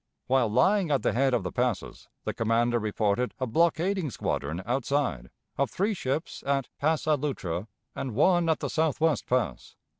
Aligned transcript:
While 0.25 0.47
lying 0.49 0.89
at 0.89 1.03
the 1.03 1.13
head 1.13 1.31
of 1.35 1.43
the 1.43 1.51
passes, 1.51 2.09
the 2.23 2.33
commander 2.33 2.79
reported 2.79 3.35
a 3.39 3.45
blockading 3.45 4.09
squadron 4.09 4.63
outside, 4.65 5.29
of 5.59 5.69
three 5.69 5.93
ships 5.93 6.43
at 6.47 6.69
Passe 6.79 7.05
a 7.07 7.13
l'Outre, 7.13 7.67
and 7.95 8.15
one 8.15 8.49
at 8.49 8.61
the 8.61 8.69
Southwest 8.71 9.27
Pass. 9.27 9.75